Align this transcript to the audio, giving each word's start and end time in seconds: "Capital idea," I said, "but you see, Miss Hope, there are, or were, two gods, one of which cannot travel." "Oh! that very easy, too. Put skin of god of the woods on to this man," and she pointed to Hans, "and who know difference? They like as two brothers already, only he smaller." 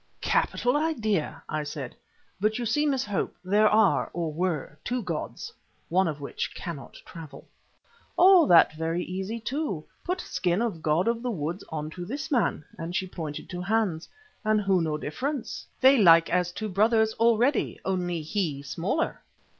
"Capital 0.21 0.75
idea," 0.75 1.43
I 1.47 1.61
said, 1.61 1.95
"but 2.39 2.57
you 2.57 2.65
see, 2.65 2.87
Miss 2.87 3.05
Hope, 3.05 3.35
there 3.43 3.69
are, 3.69 4.09
or 4.13 4.33
were, 4.33 4.79
two 4.83 5.03
gods, 5.03 5.53
one 5.89 6.07
of 6.07 6.19
which 6.19 6.55
cannot 6.55 6.95
travel." 7.05 7.47
"Oh! 8.17 8.47
that 8.47 8.73
very 8.73 9.03
easy, 9.03 9.39
too. 9.39 9.85
Put 10.03 10.19
skin 10.19 10.59
of 10.59 10.81
god 10.81 11.07
of 11.07 11.21
the 11.21 11.29
woods 11.29 11.63
on 11.69 11.91
to 11.91 12.03
this 12.03 12.31
man," 12.31 12.65
and 12.79 12.95
she 12.95 13.05
pointed 13.05 13.47
to 13.51 13.61
Hans, 13.61 14.09
"and 14.43 14.59
who 14.59 14.81
know 14.81 14.97
difference? 14.97 15.67
They 15.79 15.99
like 15.99 16.31
as 16.31 16.51
two 16.51 16.69
brothers 16.69 17.13
already, 17.19 17.79
only 17.85 18.23
he 18.23 18.63
smaller." 18.63 19.21